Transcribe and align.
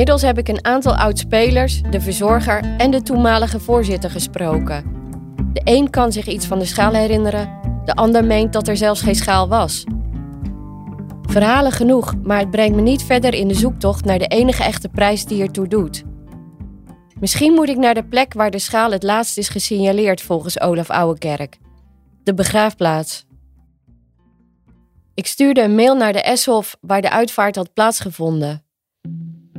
Inmiddels 0.00 0.28
heb 0.28 0.38
ik 0.38 0.48
een 0.48 0.64
aantal 0.64 0.96
oud-spelers, 0.96 1.82
de 1.90 2.00
verzorger 2.00 2.76
en 2.76 2.90
de 2.90 3.02
toenmalige 3.02 3.60
voorzitter 3.60 4.10
gesproken. 4.10 4.84
De 5.52 5.60
een 5.64 5.90
kan 5.90 6.12
zich 6.12 6.26
iets 6.26 6.46
van 6.46 6.58
de 6.58 6.64
schaal 6.64 6.92
herinneren, 6.92 7.60
de 7.84 7.94
ander 7.94 8.24
meent 8.24 8.52
dat 8.52 8.68
er 8.68 8.76
zelfs 8.76 9.00
geen 9.00 9.14
schaal 9.14 9.48
was. 9.48 9.84
Verhalen 11.22 11.72
genoeg, 11.72 12.14
maar 12.22 12.38
het 12.38 12.50
brengt 12.50 12.76
me 12.76 12.82
niet 12.82 13.02
verder 13.02 13.34
in 13.34 13.48
de 13.48 13.54
zoektocht 13.54 14.04
naar 14.04 14.18
de 14.18 14.26
enige 14.26 14.62
echte 14.62 14.88
prijs 14.88 15.24
die 15.24 15.42
ertoe 15.42 15.68
doet. 15.68 16.04
Misschien 17.18 17.52
moet 17.52 17.68
ik 17.68 17.76
naar 17.76 17.94
de 17.94 18.04
plek 18.04 18.32
waar 18.32 18.50
de 18.50 18.58
schaal 18.58 18.90
het 18.90 19.02
laatst 19.02 19.38
is 19.38 19.48
gesignaleerd 19.48 20.22
volgens 20.22 20.60
Olaf 20.60 20.90
Ouwekerk. 20.90 21.58
De 22.22 22.34
begraafplaats. 22.34 23.26
Ik 25.14 25.26
stuurde 25.26 25.62
een 25.62 25.74
mail 25.74 25.94
naar 25.94 26.12
de 26.12 26.22
Eshof 26.22 26.76
waar 26.80 27.02
de 27.02 27.10
uitvaart 27.10 27.56
had 27.56 27.72
plaatsgevonden. 27.72 28.68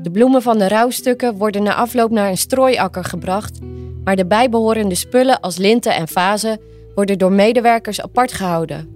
De 0.02 0.12
bloemen 0.12 0.42
van 0.42 0.58
de 0.58 0.68
rouwstukken 0.68 1.38
worden 1.38 1.64
na 1.64 1.76
afloop 1.76 2.12
naar 2.12 2.30
een 2.30 2.38
strooiakker 2.38 3.04
gebracht, 3.04 3.60
maar 4.04 4.16
de 4.16 4.26
bijbehorende 4.26 4.96
spullen 4.96 5.40
als 5.40 5.58
linten 5.58 5.96
en 5.96 6.08
vazen 6.08 6.60
worden 6.96 7.18
door 7.18 7.32
medewerkers 7.32 8.02
apart 8.02 8.32
gehouden. 8.32 8.96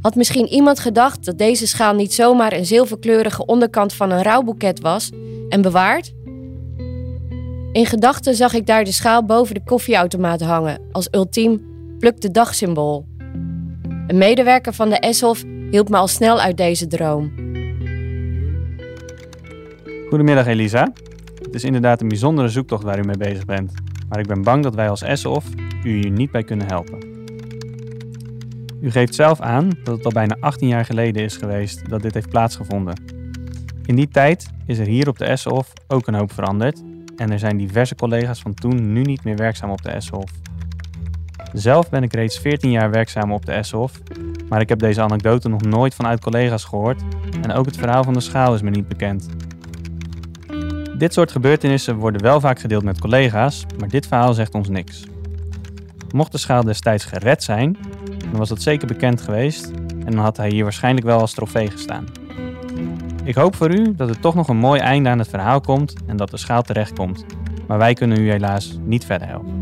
Had 0.00 0.14
misschien 0.14 0.46
iemand 0.46 0.78
gedacht 0.78 1.24
dat 1.24 1.38
deze 1.38 1.66
schaal 1.66 1.94
niet 1.94 2.14
zomaar 2.14 2.52
een 2.52 2.66
zilverkleurige 2.66 3.46
onderkant 3.46 3.92
van 3.92 4.10
een 4.10 4.22
rouwboeket 4.22 4.80
was 4.80 5.10
en 5.48 5.62
bewaard? 5.62 6.12
In 7.72 7.86
gedachten 7.86 8.34
zag 8.34 8.54
ik 8.54 8.66
daar 8.66 8.84
de 8.84 8.92
schaal 8.92 9.24
boven 9.24 9.54
de 9.54 9.64
koffieautomaat 9.64 10.40
hangen 10.40 10.80
als 10.92 11.08
ultiem 11.10 11.68
pluk 11.98 12.20
de 12.20 12.30
dagsymbool. 12.30 13.06
Een 14.06 14.18
medewerker 14.18 14.74
van 14.74 14.88
de 14.88 14.98
Eshof 14.98 15.42
hielp 15.70 15.88
me 15.88 15.96
al 15.96 16.08
snel 16.08 16.40
uit 16.40 16.56
deze 16.56 16.86
droom. 16.86 17.49
Goedemiddag 20.10 20.46
Elisa. 20.46 20.92
Het 21.42 21.54
is 21.54 21.64
inderdaad 21.64 22.00
een 22.00 22.08
bijzondere 22.08 22.48
zoektocht 22.48 22.82
waar 22.82 22.98
u 22.98 23.02
mee 23.02 23.16
bezig 23.16 23.44
bent. 23.44 23.72
Maar 24.08 24.18
ik 24.18 24.26
ben 24.26 24.42
bang 24.42 24.62
dat 24.62 24.74
wij 24.74 24.88
als 24.88 25.02
Eshof 25.02 25.44
u 25.84 25.90
hier 25.90 26.10
niet 26.10 26.30
bij 26.30 26.42
kunnen 26.42 26.66
helpen. 26.66 26.98
U 28.80 28.90
geeft 28.90 29.14
zelf 29.14 29.40
aan 29.40 29.70
dat 29.84 29.96
het 29.96 30.04
al 30.04 30.12
bijna 30.12 30.36
18 30.40 30.68
jaar 30.68 30.84
geleden 30.84 31.22
is 31.22 31.36
geweest 31.36 31.88
dat 31.88 32.02
dit 32.02 32.14
heeft 32.14 32.28
plaatsgevonden. 32.28 33.02
In 33.86 33.96
die 33.96 34.08
tijd 34.08 34.50
is 34.66 34.78
er 34.78 34.86
hier 34.86 35.08
op 35.08 35.18
de 35.18 35.24
Eshof 35.24 35.72
ook 35.88 36.06
een 36.06 36.14
hoop 36.14 36.32
veranderd 36.32 36.82
en 37.16 37.30
er 37.32 37.38
zijn 37.38 37.56
diverse 37.56 37.94
collega's 37.94 38.40
van 38.40 38.54
toen 38.54 38.92
nu 38.92 39.02
niet 39.02 39.24
meer 39.24 39.36
werkzaam 39.36 39.70
op 39.70 39.82
de 39.82 39.90
Eshof. 39.90 40.30
Zelf 41.52 41.90
ben 41.90 42.02
ik 42.02 42.14
reeds 42.14 42.38
14 42.38 42.70
jaar 42.70 42.90
werkzaam 42.90 43.32
op 43.32 43.46
de 43.46 43.52
Eshof, 43.52 44.00
maar 44.48 44.60
ik 44.60 44.68
heb 44.68 44.78
deze 44.78 45.02
anekdote 45.02 45.48
nog 45.48 45.62
nooit 45.62 45.94
vanuit 45.94 46.20
collega's 46.20 46.64
gehoord 46.64 47.02
en 47.42 47.52
ook 47.52 47.66
het 47.66 47.76
verhaal 47.76 48.04
van 48.04 48.12
de 48.12 48.20
schaal 48.20 48.54
is 48.54 48.62
me 48.62 48.70
niet 48.70 48.88
bekend. 48.88 49.28
Dit 51.00 51.12
soort 51.12 51.32
gebeurtenissen 51.32 51.96
worden 51.96 52.22
wel 52.22 52.40
vaak 52.40 52.58
gedeeld 52.58 52.84
met 52.84 53.00
collega's, 53.00 53.66
maar 53.78 53.88
dit 53.88 54.06
verhaal 54.06 54.34
zegt 54.34 54.54
ons 54.54 54.68
niks. 54.68 55.04
Mocht 56.14 56.32
de 56.32 56.38
schaal 56.38 56.64
destijds 56.64 57.04
gered 57.04 57.42
zijn, 57.42 57.76
dan 58.18 58.36
was 58.38 58.48
dat 58.48 58.62
zeker 58.62 58.86
bekend 58.86 59.20
geweest 59.20 59.70
en 60.04 60.10
dan 60.10 60.18
had 60.18 60.36
hij 60.36 60.48
hier 60.48 60.62
waarschijnlijk 60.62 61.06
wel 61.06 61.20
als 61.20 61.34
trofee 61.34 61.70
gestaan. 61.70 62.04
Ik 63.24 63.34
hoop 63.34 63.56
voor 63.56 63.70
u 63.70 63.94
dat 63.94 64.08
er 64.08 64.20
toch 64.20 64.34
nog 64.34 64.48
een 64.48 64.56
mooi 64.56 64.80
einde 64.80 65.08
aan 65.08 65.18
het 65.18 65.28
verhaal 65.28 65.60
komt 65.60 65.94
en 66.06 66.16
dat 66.16 66.30
de 66.30 66.36
schaal 66.36 66.62
terechtkomt, 66.62 67.24
maar 67.66 67.78
wij 67.78 67.94
kunnen 67.94 68.20
u 68.20 68.30
helaas 68.30 68.78
niet 68.84 69.04
verder 69.04 69.28
helpen. 69.28 69.54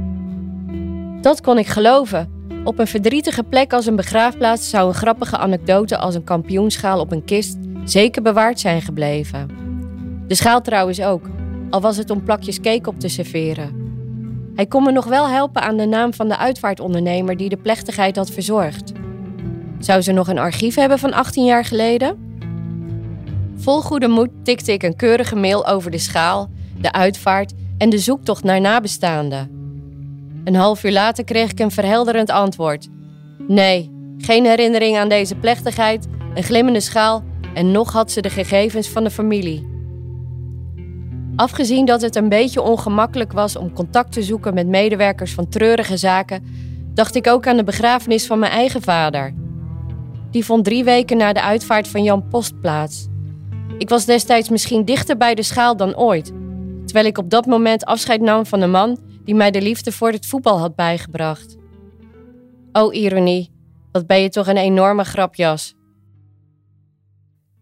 Dat 1.20 1.41
kon 1.41 1.59
ik 1.59 1.66
geloven. 1.66 2.31
Op 2.64 2.78
een 2.78 2.86
verdrietige 2.86 3.42
plek 3.42 3.72
als 3.72 3.86
een 3.86 3.97
begraafplaats 3.97 4.70
zou 4.70 4.89
een 4.89 4.94
grappige 4.94 5.36
anekdote 5.36 5.98
als 5.98 6.14
een 6.14 6.25
kampioenschaal 6.25 7.00
op 7.00 7.12
een 7.12 7.25
kist 7.25 7.56
zeker 7.84 8.22
bewaard 8.22 8.61
zijn 8.61 8.83
gebleven. 8.83 9.58
De 10.28 10.34
schaal 10.34 10.61
trouwens 10.61 11.00
ook, 11.00 11.31
al 11.71 11.81
was 11.81 11.97
het 11.97 12.11
om 12.11 12.22
plakjes 12.22 12.61
cake 12.61 12.89
op 12.89 13.00
te 13.00 13.09
serveren. 13.09 13.87
Hij 14.55 14.66
kon 14.66 14.83
me 14.83 14.93
nog 14.93 15.05
wel 15.05 15.28
helpen 15.28 15.62
aan 15.62 15.77
de 15.77 15.87
naam 15.87 16.15
van 16.15 16.28
de 16.28 16.37
uitvaartondernemer 16.37 17.37
die 17.37 17.49
de 17.49 17.56
plechtigheid 17.56 18.16
had 18.16 18.31
verzorgd. 18.31 18.93
Zou 19.78 20.00
ze 20.00 20.12
nog 20.12 20.28
een 20.28 20.38
archief 20.38 20.75
hebben 20.75 20.99
van 20.99 21.12
18 21.12 21.44
jaar 21.44 21.65
geleden? 21.65 22.19
Vol 23.56 23.81
goede 23.81 24.09
moed 24.09 24.28
tikte 24.43 24.72
ik 24.72 24.83
een 24.83 24.97
keurige 24.97 25.37
mail 25.37 25.67
over 25.67 25.91
de 25.91 25.99
schaal, 25.99 26.49
de 26.81 26.93
uitvaart 26.93 27.53
en 27.78 27.91
de 27.91 27.99
zoektocht 27.99 28.44
naar 28.44 28.61
nabestaanden. 28.61 29.50
Een 30.44 30.55
half 30.55 30.84
uur 30.84 30.93
later 30.93 31.25
kreeg 31.25 31.50
ik 31.50 31.59
een 31.59 31.71
verhelderend 31.71 32.31
antwoord. 32.31 32.88
Nee, 33.49 33.91
geen 34.19 34.44
herinnering 34.44 34.97
aan 34.97 35.09
deze 35.09 35.34
plechtigheid, 35.34 36.06
een 36.34 36.43
glimmende 36.43 36.81
schaal 36.81 37.25
en 37.55 37.71
nog 37.71 37.93
had 37.93 38.11
ze 38.11 38.21
de 38.21 38.31
gegevens 38.31 38.88
van 38.88 39.05
de 39.05 39.11
familie. 39.11 39.78
Afgezien 41.38 41.84
dat 41.84 42.00
het 42.00 42.16
een 42.16 42.28
beetje 42.28 42.62
ongemakkelijk 42.62 43.32
was 43.32 43.56
om 43.56 43.72
contact 43.72 44.12
te 44.12 44.22
zoeken 44.22 44.54
met 44.54 44.66
medewerkers 44.66 45.32
van 45.32 45.49
treurige 45.49 45.97
zaken, 45.97 46.44
dacht 46.94 47.15
ik 47.15 47.26
ook 47.26 47.47
aan 47.47 47.56
de 47.56 47.65
begrafenis 47.65 48.26
van 48.26 48.38
mijn 48.38 48.53
eigen 48.53 48.82
vader. 48.82 49.34
Die 50.31 50.44
vond 50.44 50.65
drie 50.65 50.84
weken 50.84 51.16
na 51.16 51.32
de 51.32 51.43
uitvaart 51.43 51.88
van 51.88 52.03
Jan 52.03 52.28
Post 52.28 52.60
plaats. 52.60 53.06
Ik 53.78 53.88
was 53.88 54.04
destijds 54.04 54.49
misschien 54.49 54.84
dichter 54.84 55.16
bij 55.16 55.34
de 55.34 55.43
schaal 55.43 55.76
dan 55.76 55.97
ooit, 55.97 56.32
terwijl 56.84 57.06
ik 57.06 57.19
op 57.19 57.31
dat 57.31 57.47
moment 57.47 57.84
afscheid 57.84 58.20
nam 58.20 58.47
van 58.47 58.60
een 58.60 58.70
man 58.70 58.99
die 59.25 59.34
mij 59.34 59.50
de 59.50 59.62
liefde 59.62 59.93
voor 59.93 60.10
het 60.10 60.26
voetbal 60.26 60.59
had 60.59 60.75
bijgebracht. 60.75 61.56
Oh, 62.72 62.94
ironie, 62.94 63.50
wat 63.93 64.06
ben 64.06 64.20
je 64.20 64.28
toch 64.28 64.47
een 64.47 64.56
enorme 64.56 65.05
grapjas. 65.05 65.75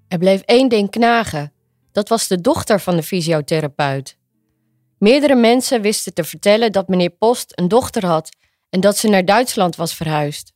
Er 0.09 0.19
bleef 0.19 0.41
één 0.41 0.69
ding 0.69 0.91
knagen. 0.91 1.53
Dat 1.97 2.09
was 2.09 2.29
de 2.29 2.41
dochter 2.41 2.81
van 2.81 2.97
de 2.97 3.03
fysiotherapeut. 3.03 4.17
Meerdere 4.99 5.35
mensen 5.35 5.81
wisten 5.81 6.15
te 6.15 6.25
vertellen 6.25 6.73
dat 6.73 6.89
meneer 6.89 7.11
Post 7.11 7.53
een 7.55 7.69
dochter 7.69 8.07
had 8.07 8.29
en 8.71 8.81
dat 8.81 8.97
ze 8.97 9.09
naar 9.09 9.25
Duitsland 9.25 9.77
was 9.77 9.95
verhuisd. 9.95 10.53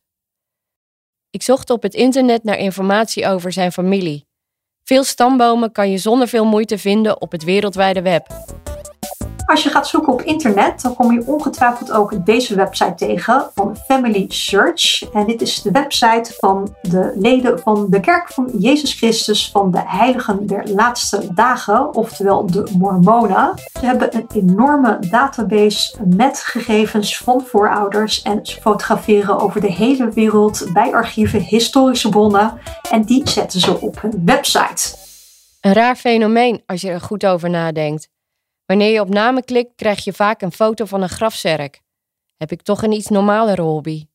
Ik 1.29 1.43
zocht 1.43 1.69
op 1.69 1.81
het 1.81 1.93
internet 1.93 2.43
naar 2.43 2.57
informatie 2.57 3.27
over 3.27 3.51
zijn 3.51 3.71
familie. 3.71 4.27
Veel 4.83 5.03
stambomen 5.03 5.71
kan 5.71 5.91
je 5.91 5.97
zonder 5.97 6.27
veel 6.27 6.45
moeite 6.45 6.77
vinden 6.77 7.21
op 7.21 7.31
het 7.31 7.43
wereldwijde 7.43 8.01
web. 8.01 8.27
Als 9.51 9.63
je 9.63 9.69
gaat 9.69 9.87
zoeken 9.87 10.13
op 10.13 10.21
internet, 10.21 10.81
dan 10.81 10.95
kom 10.95 11.11
je 11.11 11.23
ongetwijfeld 11.25 11.91
ook 11.91 12.25
deze 12.25 12.55
website 12.55 12.93
tegen 12.95 13.49
van 13.55 13.77
Family 13.85 14.25
Search. 14.27 15.03
En 15.13 15.25
dit 15.25 15.41
is 15.41 15.61
de 15.61 15.71
website 15.71 16.33
van 16.37 16.75
de 16.81 17.11
leden 17.15 17.59
van 17.59 17.87
de 17.89 17.99
Kerk 17.99 18.27
van 18.27 18.49
Jezus 18.59 18.93
Christus 18.93 19.49
van 19.51 19.71
de 19.71 19.81
Heiligen 19.85 20.47
der 20.47 20.69
Laatste 20.69 21.33
Dagen, 21.33 21.95
oftewel 21.95 22.45
de 22.45 22.71
Mormonen. 22.77 23.53
Ze 23.79 23.85
hebben 23.85 24.15
een 24.15 24.25
enorme 24.33 24.97
database 25.09 25.97
met 26.05 26.39
gegevens 26.39 27.17
van 27.17 27.41
voorouders 27.45 28.21
en 28.21 28.39
ze 28.45 28.61
fotograferen 28.61 29.39
over 29.39 29.61
de 29.61 29.71
hele 29.71 30.09
wereld 30.09 30.67
bij 30.73 30.93
archieven 30.93 31.41
historische 31.41 32.09
bronnen 32.09 32.59
en 32.91 33.01
die 33.01 33.29
zetten 33.29 33.59
ze 33.59 33.79
op 33.79 34.01
hun 34.01 34.21
website. 34.25 34.95
Een 35.61 35.73
raar 35.73 35.95
fenomeen 35.95 36.63
als 36.65 36.81
je 36.81 36.89
er 36.89 37.01
goed 37.01 37.25
over 37.25 37.49
nadenkt. 37.49 38.09
Wanneer 38.71 38.91
je 38.91 39.01
op 39.01 39.09
namen 39.09 39.43
klikt, 39.43 39.75
krijg 39.75 40.03
je 40.03 40.13
vaak 40.13 40.41
een 40.41 40.51
foto 40.51 40.85
van 40.85 41.01
een 41.01 41.09
grafzerk. 41.09 41.81
Heb 42.37 42.51
ik 42.51 42.61
toch 42.61 42.83
een 42.83 42.91
iets 42.91 43.07
normalere 43.07 43.61
hobby? 43.61 44.05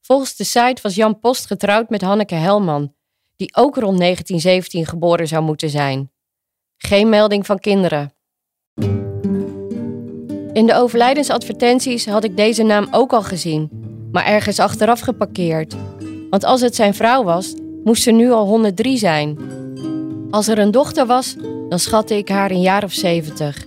Volgens 0.00 0.36
de 0.36 0.44
site 0.44 0.82
was 0.82 0.94
Jan 0.94 1.18
Post 1.18 1.46
getrouwd 1.46 1.90
met 1.90 2.00
Hanneke 2.00 2.34
Helman, 2.34 2.94
die 3.36 3.56
ook 3.56 3.76
rond 3.76 3.98
1917 3.98 4.86
geboren 4.86 5.28
zou 5.28 5.42
moeten 5.42 5.70
zijn. 5.70 6.12
Geen 6.76 7.08
melding 7.08 7.46
van 7.46 7.58
kinderen. 7.58 8.12
In 10.52 10.66
de 10.66 10.74
overlijdensadvertenties 10.74 12.06
had 12.06 12.24
ik 12.24 12.36
deze 12.36 12.62
naam 12.62 12.88
ook 12.90 13.12
al 13.12 13.22
gezien, 13.22 13.70
maar 14.12 14.24
ergens 14.24 14.58
achteraf 14.58 15.00
geparkeerd. 15.00 15.76
Want 16.30 16.44
als 16.44 16.60
het 16.60 16.74
zijn 16.74 16.94
vrouw 16.94 17.24
was, 17.24 17.54
moest 17.84 18.02
ze 18.02 18.10
nu 18.10 18.30
al 18.30 18.46
103 18.46 18.96
zijn. 18.96 19.38
Als 20.30 20.48
er 20.48 20.58
een 20.58 20.70
dochter 20.70 21.06
was, 21.06 21.36
dan 21.68 21.78
schatte 21.78 22.16
ik 22.16 22.28
haar 22.28 22.50
een 22.50 22.60
jaar 22.60 22.84
of 22.84 22.92
zeventig. 22.92 23.66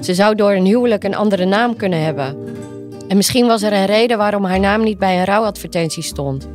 Ze 0.00 0.14
zou 0.14 0.34
door 0.34 0.52
een 0.52 0.64
huwelijk 0.64 1.04
een 1.04 1.14
andere 1.14 1.44
naam 1.44 1.76
kunnen 1.76 2.02
hebben. 2.02 2.36
En 3.08 3.16
misschien 3.16 3.46
was 3.46 3.62
er 3.62 3.72
een 3.72 3.86
reden 3.86 4.18
waarom 4.18 4.44
haar 4.44 4.60
naam 4.60 4.82
niet 4.82 4.98
bij 4.98 5.18
een 5.18 5.24
rouwadvertentie 5.24 6.02
stond. 6.02 6.48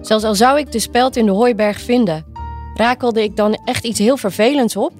Zelfs 0.00 0.24
al 0.24 0.34
zou 0.34 0.58
ik 0.58 0.72
de 0.72 0.78
speld 0.78 1.16
in 1.16 1.26
de 1.26 1.32
hooiberg 1.32 1.80
vinden, 1.80 2.24
rakelde 2.74 3.22
ik 3.22 3.36
dan 3.36 3.58
echt 3.64 3.84
iets 3.84 3.98
heel 3.98 4.16
vervelends 4.16 4.76
op? 4.76 4.92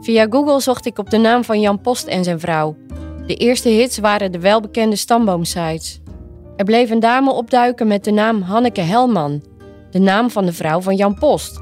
Via 0.00 0.26
Google 0.30 0.60
zocht 0.60 0.86
ik 0.86 0.98
op 0.98 1.10
de 1.10 1.16
naam 1.16 1.44
van 1.44 1.60
Jan 1.60 1.80
Post 1.80 2.06
en 2.06 2.24
zijn 2.24 2.40
vrouw. 2.40 2.76
De 3.26 3.34
eerste 3.34 3.68
hits 3.68 3.98
waren 3.98 4.32
de 4.32 4.38
welbekende 4.40 4.96
stamboomsites. 4.96 6.00
Er 6.56 6.64
bleef 6.64 6.90
een 6.90 7.00
dame 7.00 7.32
opduiken 7.32 7.86
met 7.86 8.04
de 8.04 8.10
naam 8.10 8.42
Hanneke 8.42 8.80
Helman, 8.80 9.42
de 9.90 9.98
naam 9.98 10.30
van 10.30 10.44
de 10.44 10.52
vrouw 10.52 10.80
van 10.80 10.96
Jan 10.96 11.14
Post. 11.14 11.60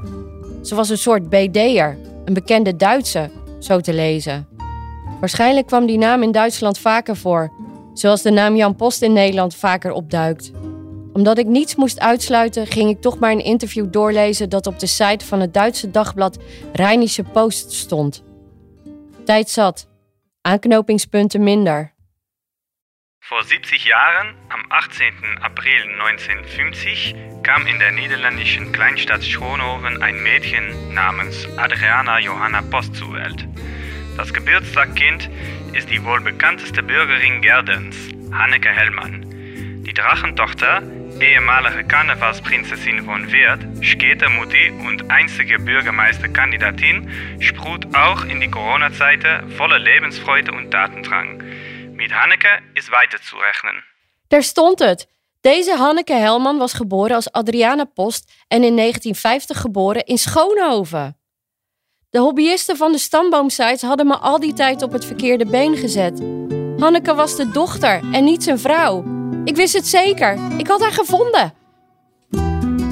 Ze 0.63 0.75
was 0.75 0.89
een 0.89 0.97
soort 0.97 1.29
BD'er, 1.29 1.97
een 2.25 2.33
bekende 2.33 2.75
Duitse, 2.75 3.29
zo 3.59 3.79
te 3.79 3.93
lezen. 3.93 4.47
Waarschijnlijk 5.19 5.67
kwam 5.67 5.85
die 5.85 5.97
naam 5.97 6.23
in 6.23 6.31
Duitsland 6.31 6.77
vaker 6.77 7.15
voor, 7.15 7.51
zoals 7.93 8.21
de 8.21 8.31
naam 8.31 8.55
Jan 8.55 8.75
Post 8.75 9.01
in 9.01 9.13
Nederland 9.13 9.55
vaker 9.55 9.91
opduikt. 9.91 10.51
Omdat 11.13 11.37
ik 11.37 11.47
niets 11.47 11.75
moest 11.75 11.99
uitsluiten, 11.99 12.67
ging 12.67 12.89
ik 12.89 13.01
toch 13.01 13.19
maar 13.19 13.31
een 13.31 13.43
interview 13.43 13.91
doorlezen 13.91 14.49
dat 14.49 14.67
op 14.67 14.79
de 14.79 14.87
site 14.87 15.25
van 15.25 15.39
het 15.39 15.53
Duitse 15.53 15.91
dagblad 15.91 16.37
Rheinische 16.73 17.23
Post 17.23 17.71
stond. 17.71 18.23
Tijd 19.25 19.49
zat. 19.49 19.87
Aanknopingspunten 20.41 21.43
minder. 21.43 21.92
Vor 23.25 23.41
70 23.41 23.85
Jahren, 23.85 24.35
am 24.49 24.65
18. 24.67 25.37
April 25.39 25.81
1950, 25.97 27.15
kam 27.41 27.65
in 27.67 27.79
der 27.79 27.93
niederländischen 27.93 28.73
Kleinstadt 28.73 29.23
Schronhoven 29.23 30.03
ein 30.03 30.21
Mädchen 30.21 30.93
namens 30.93 31.47
Adriana 31.57 32.19
Johanna 32.19 32.61
Post 32.63 32.95
zur 32.95 33.13
Welt. 33.13 33.47
Das 34.17 34.33
Geburtstagskind 34.33 35.29
ist 35.71 35.89
die 35.89 36.03
wohl 36.03 36.19
bekannteste 36.19 36.83
Bürgerin 36.83 37.41
Gerdens, 37.41 37.95
Hanneke 38.33 38.67
Hellmann. 38.67 39.25
Die 39.87 39.93
Drachentochter, 39.93 40.83
ehemalige 41.21 41.85
Karnevalsprinzessin 41.85 43.05
von 43.05 43.31
Weert, 43.31 43.63
Mutti 44.31 44.69
und 44.85 45.09
einzige 45.09 45.59
Bürgermeisterkandidatin, 45.59 47.09
sprut 47.39 47.95
auch 47.95 48.25
in 48.25 48.41
die 48.41 48.51
Corona-Zeiten 48.51 49.49
voller 49.51 49.79
Lebensfreude 49.79 50.51
und 50.51 50.73
Datendrang. 50.73 51.41
Met 51.95 52.11
Hanneke 52.11 52.59
is 52.73 52.89
weiter 52.89 53.19
zu 53.23 53.37
rechnen. 53.37 53.83
Daar 54.27 54.43
stond 54.43 54.79
het. 54.79 55.07
Deze 55.41 55.75
Hanneke 55.77 56.13
Helman 56.13 56.57
was 56.57 56.73
geboren 56.73 57.15
als 57.15 57.31
Adriana 57.31 57.83
Post 57.83 58.31
en 58.47 58.63
in 58.63 58.75
1950 58.75 59.61
geboren 59.61 60.05
in 60.05 60.17
Schoonhoven. 60.17 61.17
De 62.09 62.19
hobbyisten 62.19 62.77
van 62.77 62.91
de 62.91 62.97
stamboomsites 62.97 63.81
hadden 63.81 64.07
me 64.07 64.17
al 64.17 64.39
die 64.39 64.53
tijd 64.53 64.81
op 64.81 64.91
het 64.91 65.05
verkeerde 65.05 65.45
been 65.45 65.77
gezet. 65.77 66.19
Hanneke 66.77 67.13
was 67.13 67.35
de 67.35 67.51
dochter 67.51 68.01
en 68.11 68.23
niet 68.23 68.43
zijn 68.43 68.59
vrouw. 68.59 69.03
Ik 69.45 69.55
wist 69.55 69.73
het 69.73 69.87
zeker. 69.87 70.37
Ik 70.57 70.67
had 70.67 70.81
haar 70.81 70.91
gevonden. 70.91 71.53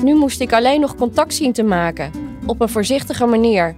Nu 0.03 0.15
moest 0.15 0.39
ik 0.39 0.53
alleen 0.53 0.79
nog 0.79 0.95
contact 0.95 1.33
zien 1.33 1.53
te 1.53 1.63
maken. 1.63 2.11
Op 2.45 2.61
een 2.61 2.69
voorzichtige 2.69 3.25
manier. 3.25 3.75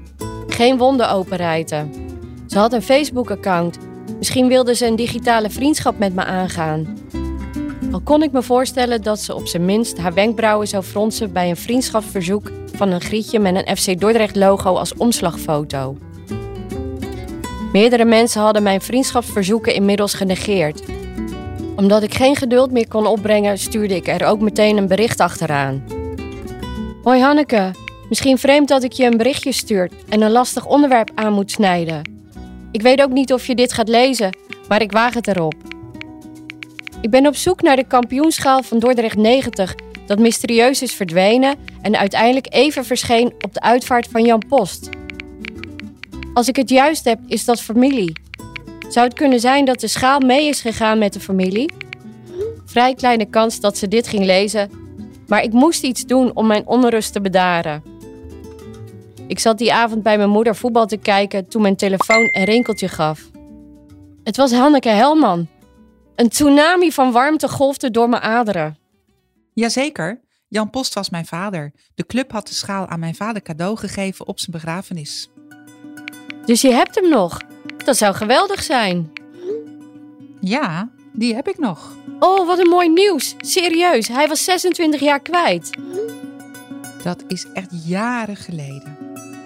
Geen 0.47 0.77
wonden 0.77 1.09
openrijten. 1.09 1.91
Ze 2.47 2.59
had 2.59 2.73
een 2.73 2.81
Facebook-account 2.81 3.77
Misschien 4.23 4.47
wilde 4.47 4.75
ze 4.75 4.85
een 4.85 4.95
digitale 4.95 5.49
vriendschap 5.49 5.97
met 5.97 6.13
me 6.13 6.23
aangaan. 6.23 6.97
Al 7.91 8.01
kon 8.01 8.23
ik 8.23 8.31
me 8.31 8.41
voorstellen 8.41 9.01
dat 9.01 9.19
ze 9.19 9.35
op 9.35 9.47
zijn 9.47 9.65
minst 9.65 9.97
haar 9.97 10.13
wenkbrauwen 10.13 10.67
zou 10.67 10.83
fronsen 10.83 11.33
bij 11.33 11.49
een 11.49 11.57
vriendschapsverzoek 11.57 12.51
van 12.73 12.91
een 12.91 13.01
grietje 13.01 13.39
met 13.39 13.55
een 13.55 13.77
FC 13.77 13.99
Dordrecht 13.99 14.35
logo 14.35 14.75
als 14.75 14.93
omslagfoto. 14.93 15.97
Meerdere 17.73 18.05
mensen 18.05 18.41
hadden 18.41 18.63
mijn 18.63 18.81
vriendschapsverzoeken 18.81 19.73
inmiddels 19.73 20.13
genegeerd. 20.13 20.83
Omdat 21.75 22.03
ik 22.03 22.13
geen 22.13 22.35
geduld 22.35 22.71
meer 22.71 22.87
kon 22.87 23.07
opbrengen, 23.07 23.57
stuurde 23.57 23.95
ik 23.95 24.07
er 24.07 24.25
ook 24.25 24.39
meteen 24.39 24.77
een 24.77 24.87
bericht 24.87 25.19
achteraan. 25.19 25.83
Hoi 27.01 27.21
Hanneke, 27.21 27.71
misschien 28.09 28.37
vreemd 28.37 28.67
dat 28.67 28.83
ik 28.83 28.91
je 28.91 29.05
een 29.05 29.17
berichtje 29.17 29.51
stuur 29.51 29.89
en 30.09 30.21
een 30.21 30.31
lastig 30.31 30.65
onderwerp 30.65 31.11
aan 31.15 31.33
moet 31.33 31.51
snijden. 31.51 32.12
Ik 32.73 32.81
weet 32.81 33.01
ook 33.01 33.11
niet 33.11 33.33
of 33.33 33.47
je 33.47 33.55
dit 33.55 33.73
gaat 33.73 33.87
lezen, 33.87 34.37
maar 34.67 34.81
ik 34.81 34.91
waag 34.91 35.13
het 35.13 35.27
erop. 35.27 35.53
Ik 37.01 37.09
ben 37.09 37.27
op 37.27 37.35
zoek 37.35 37.61
naar 37.61 37.75
de 37.75 37.87
kampioenschaal 37.87 38.63
van 38.63 38.79
Dordrecht 38.79 39.17
90, 39.17 39.75
dat 40.05 40.19
mysterieus 40.19 40.81
is 40.81 40.93
verdwenen 40.93 41.55
en 41.81 41.97
uiteindelijk 41.97 42.47
even 42.49 42.85
verscheen 42.85 43.33
op 43.41 43.53
de 43.53 43.61
uitvaart 43.61 44.07
van 44.07 44.23
Jan 44.23 44.43
Post. 44.47 44.89
Als 46.33 46.47
ik 46.47 46.55
het 46.55 46.69
juist 46.69 47.05
heb, 47.05 47.19
is 47.27 47.45
dat 47.45 47.61
familie. 47.61 48.13
Zou 48.89 49.05
het 49.05 49.15
kunnen 49.15 49.39
zijn 49.39 49.65
dat 49.65 49.79
de 49.79 49.87
schaal 49.87 50.19
mee 50.19 50.47
is 50.47 50.61
gegaan 50.61 50.97
met 50.97 51.13
de 51.13 51.19
familie? 51.19 51.71
Vrij 52.65 52.93
kleine 52.93 53.25
kans 53.25 53.59
dat 53.59 53.77
ze 53.77 53.87
dit 53.87 54.07
ging 54.07 54.25
lezen, 54.25 54.71
maar 55.27 55.43
ik 55.43 55.53
moest 55.53 55.83
iets 55.83 56.05
doen 56.05 56.31
om 56.33 56.47
mijn 56.47 56.67
onrust 56.67 57.13
te 57.13 57.21
bedaren. 57.21 57.92
Ik 59.27 59.39
zat 59.39 59.57
die 59.57 59.73
avond 59.73 60.03
bij 60.03 60.17
mijn 60.17 60.29
moeder 60.29 60.55
voetbal 60.55 60.85
te 60.85 60.97
kijken 60.97 61.47
toen 61.47 61.61
mijn 61.61 61.75
telefoon 61.75 62.29
een 62.31 62.43
rinkeltje 62.43 62.87
gaf. 62.87 63.29
Het 64.23 64.37
was 64.37 64.51
Hanneke 64.51 64.89
Helman. 64.89 65.47
Een 66.15 66.29
tsunami 66.29 66.91
van 66.91 67.11
warmte 67.11 67.47
golfde 67.47 67.91
door 67.91 68.09
mijn 68.09 68.21
aderen. 68.21 68.77
Jazeker, 69.53 70.21
Jan 70.47 70.69
Post 70.69 70.93
was 70.93 71.09
mijn 71.09 71.25
vader. 71.25 71.71
De 71.95 72.05
club 72.05 72.31
had 72.31 72.47
de 72.47 72.53
schaal 72.53 72.87
aan 72.87 72.99
mijn 72.99 73.15
vader 73.15 73.41
cadeau 73.41 73.77
gegeven 73.77 74.27
op 74.27 74.39
zijn 74.39 74.51
begrafenis. 74.51 75.29
Dus 76.45 76.61
je 76.61 76.71
hebt 76.71 76.95
hem 76.95 77.09
nog? 77.09 77.41
Dat 77.85 77.97
zou 77.97 78.15
geweldig 78.15 78.63
zijn. 78.63 79.11
Ja, 80.39 80.89
die 81.13 81.35
heb 81.35 81.47
ik 81.47 81.59
nog. 81.59 81.95
Oh, 82.19 82.47
wat 82.47 82.59
een 82.59 82.69
mooi 82.69 82.89
nieuws. 82.89 83.35
Serieus, 83.37 84.07
hij 84.07 84.27
was 84.27 84.43
26 84.43 85.01
jaar 85.01 85.19
kwijt. 85.19 85.69
Dat 87.03 87.23
is 87.27 87.45
echt 87.53 87.69
jaren 87.85 88.35
geleden. 88.35 89.02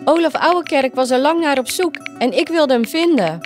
Olaf 0.09 0.35
Ouwekerk 0.35 0.95
was 0.95 1.09
er 1.09 1.19
lang 1.19 1.39
naar 1.39 1.57
op 1.57 1.69
zoek 1.69 1.95
en 2.17 2.37
ik 2.37 2.47
wilde 2.47 2.73
hem 2.73 2.85
vinden. 2.85 3.39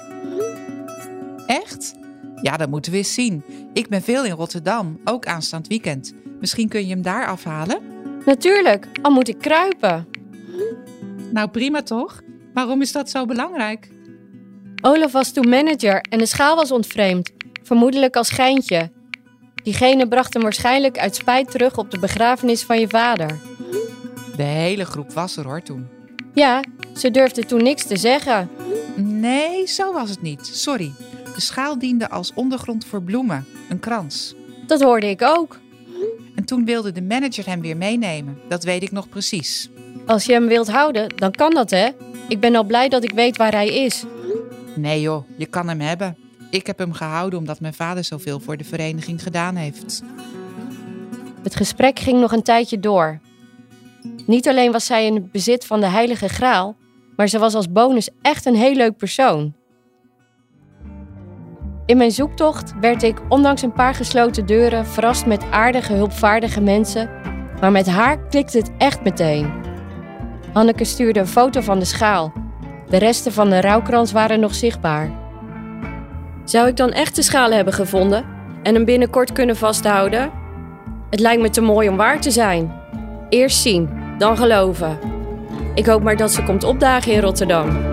Echt? 1.46 1.94
Ja, 2.42 2.58
dat 2.58 2.70
moeten 2.70 2.92
we 2.92 2.98
eens 2.98 3.14
zien. 3.14 3.44
Ik 3.74 3.88
ben 3.88 4.02
veel 4.02 4.26
in 4.26 4.32
Rotterdam, 4.32 5.00
ook 5.04 5.26
aanstaand 5.26 5.68
weekend. 5.68 6.14
Misschien 6.40 6.70
kun 6.70 6.88
je 6.88 6.94
hem 6.94 7.02
daar 7.02 7.28
afhalen? 7.28 7.82
Natuurlijk, 8.26 8.88
al 9.02 9.12
moet 9.12 9.28
ik 9.28 9.38
kruipen. 9.38 10.08
Nou, 11.32 11.50
prima 11.50 11.82
toch? 11.84 12.22
Waarom 12.54 12.82
is 12.82 12.92
dat 12.92 13.10
zo 13.10 13.26
belangrijk? 13.26 13.90
Olaf 14.82 15.12
was 15.12 15.32
toen 15.32 15.50
manager 15.50 16.02
en 16.10 16.18
de 16.18 16.26
schaal 16.26 16.56
was 16.56 16.72
ontvreemd, 16.72 17.32
vermoedelijk 17.64 18.16
als 18.16 18.30
geintje. 18.30 18.92
Diegene 19.64 20.08
bracht 20.08 20.34
hem 20.34 20.44
waarschijnlijk 20.44 20.98
uit 20.98 21.16
spijt 21.16 21.52
terug 21.52 21.78
op 21.78 21.92
de 21.92 22.00
begrafenis 22.00 22.64
van 22.64 22.80
je 22.80 22.88
vader. 22.88 23.40
De 24.36 24.44
hele 24.44 24.86
groep 24.86 25.12
was 25.12 25.38
er 25.38 25.44
hoor 25.44 25.62
toen. 25.62 26.00
Ja, 26.34 26.64
ze 26.98 27.12
durfde 27.12 27.46
toen 27.46 27.64
niks 27.64 27.84
te 27.84 27.98
zeggen. 27.98 28.50
Nee, 28.96 29.68
zo 29.68 29.94
was 29.94 30.10
het 30.10 30.22
niet. 30.22 30.46
Sorry. 30.46 30.92
De 31.36 31.42
schaal 31.42 31.80
diende 31.80 32.10
als 32.10 32.34
ondergrond 32.34 32.86
voor 32.86 33.02
bloemen, 33.02 33.46
een 33.70 33.80
krans. 33.80 34.36
Dat 34.68 34.82
hoorde 34.82 35.10
ik 35.10 35.22
ook. 35.22 35.60
En 36.36 36.46
toen 36.46 36.66
wilde 36.66 36.92
de 36.92 37.02
manager 37.02 37.46
hem 37.46 37.62
weer 37.62 37.78
meenemen. 37.78 38.40
Dat 38.48 38.64
weet 38.64 38.84
ik 38.84 38.92
nog 38.92 39.10
precies. 39.10 39.70
Als 40.06 40.26
je 40.26 40.34
hem 40.34 40.48
wilt 40.48 40.72
houden, 40.72 41.16
dan 41.16 41.32
kan 41.32 41.54
dat 41.54 41.70
hè? 41.70 41.90
Ik 42.28 42.40
ben 42.40 42.56
al 42.56 42.64
blij 42.64 42.90
dat 42.90 43.04
ik 43.04 43.12
weet 43.12 43.38
waar 43.38 43.52
hij 43.52 43.68
is. 43.68 44.04
Nee 44.76 45.02
joh, 45.02 45.26
je 45.38 45.46
kan 45.46 45.68
hem 45.68 45.80
hebben. 45.80 46.18
Ik 46.50 46.68
heb 46.68 46.78
hem 46.78 46.94
gehouden 46.94 47.40
omdat 47.40 47.60
mijn 47.60 47.74
vader 47.74 48.04
zoveel 48.04 48.40
voor 48.40 48.58
de 48.58 48.64
vereniging 48.64 49.24
gedaan 49.24 49.56
heeft. 49.56 50.02
Het 51.44 51.56
gesprek 51.56 52.00
ging 52.00 52.20
nog 52.20 52.32
een 52.32 52.44
tijdje 52.44 52.80
door. 52.80 53.20
Niet 54.26 54.48
alleen 54.48 54.72
was 54.72 54.86
zij 54.86 55.06
in 55.06 55.16
het 55.16 55.32
bezit 55.32 55.66
van 55.66 55.80
de 55.80 55.88
Heilige 55.88 56.30
Graal, 56.30 56.76
maar 57.16 57.28
ze 57.28 57.40
was 57.40 57.54
als 57.54 57.72
bonus 57.72 58.10
echt 58.22 58.46
een 58.46 58.56
heel 58.56 58.76
leuk 58.76 58.98
persoon. 58.98 59.54
In 61.86 61.98
mijn 61.98 62.12
zoektocht 62.12 62.74
werd 62.80 63.04
ik, 63.04 63.22
ondanks 63.30 63.62
een 63.62 63.74
paar 63.74 63.94
gesloten 63.94 64.46
deuren, 64.46 64.86
verrast 64.86 65.26
met 65.26 65.44
aardige, 65.52 65.94
hulpvaardige 65.94 66.62
mensen, 66.62 67.10
maar 67.60 67.72
met 67.72 67.88
haar 67.88 68.28
klikte 68.28 68.58
het 68.58 68.72
echt 68.78 69.04
meteen. 69.04 69.52
Hanneke 70.54 70.84
stuurde 70.84 71.20
een 71.20 71.28
foto 71.28 71.62
van 71.62 71.80
de 71.80 71.86
schaal. 71.86 72.34
De 72.90 72.98
resten 72.98 73.32
van 73.32 73.50
de 73.50 73.62
rouwkrans 73.62 74.12
waren 74.12 74.40
nog 74.40 74.56
zichtbaar. 74.56 75.12
Zou 76.44 76.68
ik 76.68 76.76
dan 76.76 76.92
echt 76.92 77.16
de 77.16 77.22
schaal 77.22 77.52
hebben 77.52 77.74
gevonden 77.74 78.26
en 78.64 78.76
hem 78.76 78.86
binnenkort 78.86 79.32
kunnen 79.32 79.56
vasthouden? 79.56 80.32
Het 81.10 81.20
lijkt 81.20 81.42
me 81.42 81.50
te 81.50 81.62
mooi 81.62 81.90
om 81.90 81.98
waar 81.98 82.22
te 82.22 82.32
zijn. 82.32 82.81
Eerst 83.32 83.62
zien, 83.62 83.90
dan 84.18 84.38
geloven. 84.38 85.00
Ik 85.76 85.86
hoop 85.86 86.04
maar 86.04 86.18
dat 86.18 86.32
ze 86.32 86.44
komt 86.44 86.64
opdagen 86.64 87.12
in 87.12 87.20
Rotterdam. 87.20 87.91